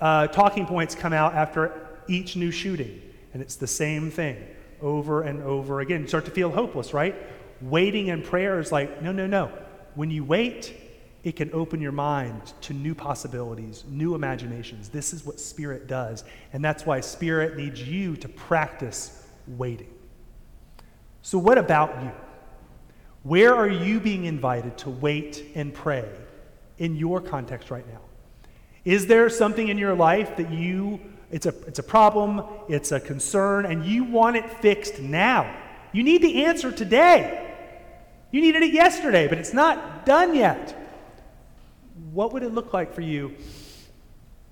uh, 0.00 0.26
talking 0.28 0.66
points 0.66 0.94
come 0.94 1.12
out 1.12 1.34
after 1.34 1.88
each 2.06 2.36
new 2.36 2.50
shooting? 2.50 3.00
And 3.32 3.42
it's 3.42 3.56
the 3.56 3.66
same 3.66 4.10
thing 4.10 4.36
over 4.82 5.22
and 5.22 5.42
over 5.42 5.80
again. 5.80 6.02
You 6.02 6.08
start 6.08 6.26
to 6.26 6.30
feel 6.30 6.50
hopeless, 6.50 6.92
right? 6.92 7.14
Waiting 7.62 8.10
and 8.10 8.24
prayer 8.24 8.58
is 8.58 8.72
like, 8.72 9.02
no, 9.02 9.12
no, 9.12 9.26
no. 9.26 9.50
When 9.94 10.10
you 10.10 10.24
wait, 10.24 10.74
it 11.22 11.36
can 11.36 11.50
open 11.52 11.80
your 11.80 11.92
mind 11.92 12.52
to 12.62 12.74
new 12.74 12.94
possibilities, 12.94 13.84
new 13.88 14.14
imaginations. 14.14 14.88
This 14.88 15.12
is 15.12 15.24
what 15.24 15.38
Spirit 15.38 15.86
does. 15.86 16.24
And 16.52 16.64
that's 16.64 16.84
why 16.84 17.00
Spirit 17.00 17.56
needs 17.56 17.86
you 17.86 18.16
to 18.16 18.28
practice 18.28 19.24
waiting. 19.46 19.92
So, 21.22 21.38
what 21.38 21.58
about 21.58 22.02
you? 22.02 22.10
Where 23.22 23.54
are 23.54 23.68
you 23.68 24.00
being 24.00 24.24
invited 24.24 24.76
to 24.78 24.90
wait 24.90 25.52
and 25.54 25.72
pray 25.72 26.08
in 26.78 26.96
your 26.96 27.20
context 27.20 27.70
right 27.70 27.86
now? 27.86 28.00
Is 28.84 29.06
there 29.06 29.28
something 29.28 29.68
in 29.68 29.78
your 29.78 29.94
life 29.94 30.36
that 30.36 30.50
you, 30.50 31.00
it's 31.30 31.46
a, 31.46 31.54
it's 31.68 31.78
a 31.78 31.84
problem, 31.84 32.42
it's 32.68 32.90
a 32.90 32.98
concern, 32.98 33.66
and 33.66 33.84
you 33.84 34.02
want 34.02 34.34
it 34.34 34.50
fixed 34.58 34.98
now? 34.98 35.56
You 35.92 36.02
need 36.02 36.22
the 36.22 36.44
answer 36.44 36.72
today. 36.72 37.51
You 38.32 38.40
needed 38.40 38.62
it 38.62 38.72
yesterday, 38.72 39.28
but 39.28 39.38
it's 39.38 39.52
not 39.52 40.04
done 40.04 40.34
yet. 40.34 40.76
What 42.12 42.32
would 42.32 42.42
it 42.42 42.52
look 42.52 42.72
like 42.72 42.94
for 42.94 43.02
you 43.02 43.36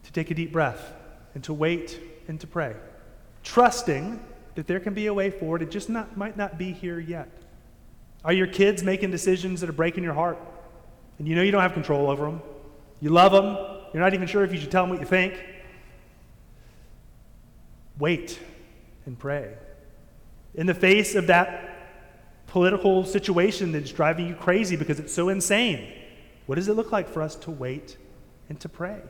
to 0.04 0.12
take 0.12 0.30
a 0.30 0.34
deep 0.34 0.52
breath 0.52 0.92
and 1.34 1.42
to 1.44 1.54
wait 1.54 1.98
and 2.28 2.38
to 2.40 2.46
pray? 2.46 2.76
Trusting 3.42 4.22
that 4.54 4.66
there 4.66 4.80
can 4.80 4.92
be 4.92 5.06
a 5.06 5.14
way 5.14 5.30
forward. 5.30 5.62
It 5.62 5.70
just 5.70 5.88
not, 5.88 6.16
might 6.16 6.36
not 6.36 6.58
be 6.58 6.72
here 6.72 7.00
yet. 7.00 7.28
Are 8.22 8.34
your 8.34 8.46
kids 8.46 8.82
making 8.82 9.10
decisions 9.10 9.62
that 9.62 9.70
are 9.70 9.74
breaking 9.74 10.04
your 10.04 10.14
heart? 10.14 10.38
And 11.18 11.26
you 11.26 11.34
know 11.34 11.42
you 11.42 11.50
don't 11.50 11.62
have 11.62 11.72
control 11.72 12.10
over 12.10 12.26
them. 12.26 12.42
You 13.00 13.08
love 13.08 13.32
them. 13.32 13.56
You're 13.94 14.02
not 14.02 14.12
even 14.12 14.26
sure 14.26 14.44
if 14.44 14.52
you 14.52 14.60
should 14.60 14.70
tell 14.70 14.82
them 14.82 14.90
what 14.90 15.00
you 15.00 15.06
think. 15.06 15.42
Wait 17.98 18.38
and 19.06 19.18
pray. 19.18 19.54
In 20.54 20.66
the 20.66 20.74
face 20.74 21.14
of 21.14 21.28
that 21.28 21.69
political 22.50 23.04
situation 23.04 23.70
that's 23.70 23.92
driving 23.92 24.26
you 24.26 24.34
crazy 24.34 24.74
because 24.74 24.98
it's 24.98 25.14
so 25.14 25.28
insane, 25.28 25.92
what 26.46 26.56
does 26.56 26.66
it 26.66 26.74
look 26.74 26.90
like 26.90 27.08
for 27.08 27.22
us 27.22 27.36
to 27.36 27.50
wait 27.50 27.96
and 28.48 28.58
to 28.58 28.68
pray? 28.68 29.00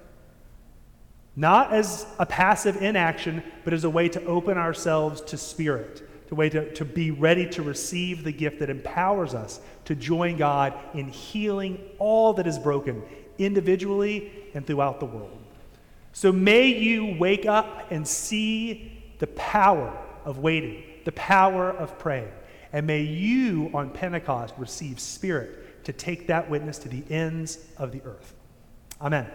Not 1.35 1.73
as 1.73 2.07
a 2.19 2.27
passive 2.27 2.83
inaction, 2.83 3.43
but 3.65 3.73
as 3.73 3.85
a 3.85 3.91
way 3.91 4.11
to 4.11 4.23
open 4.27 4.59
ourselves 4.59 5.23
to 5.23 5.39
spirit, 5.39 6.29
to 6.29 6.35
way 6.35 6.51
to, 6.51 6.71
to 6.75 6.85
be 6.85 7.13
ready 7.13 7.49
to 7.49 7.63
receive 7.63 8.25
the 8.25 8.33
gift 8.33 8.59
that 8.59 8.69
empowers 8.69 9.33
us 9.33 9.61
to 9.87 9.95
join 9.95 10.37
God 10.37 10.75
in 10.93 11.09
healing 11.09 11.81
all 11.99 12.35
that 12.35 12.47
is 12.47 12.59
broken 12.59 13.03
individually 13.39 14.31
and 14.53 14.67
throughout 14.67 15.01
the 15.01 15.07
world. 15.07 15.39
So 16.13 16.31
may 16.31 16.67
you 16.67 17.17
wake 17.19 17.47
up 17.47 17.91
and 17.91 18.07
see 18.07 19.03
the 19.19 19.29
power 19.29 19.97
of 20.27 20.39
waiting, 20.39 20.83
the 21.07 21.13
power 21.13 21.71
of 21.71 21.99
praying. 21.99 22.29
And 22.73 22.87
may 22.87 23.03
you 23.03 23.71
on 23.75 23.91
Pentecost 23.91 24.55
receive 24.59 25.00
spirit 25.00 25.85
to 25.85 25.93
take 25.93 26.27
that 26.29 26.49
witness 26.49 26.79
to 26.79 26.89
the 26.89 27.03
ends 27.11 27.59
of 27.77 27.93
the 27.93 28.03
earth. 28.05 28.35
Amen. 29.00 29.27